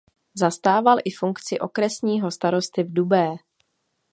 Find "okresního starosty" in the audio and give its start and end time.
1.59-2.83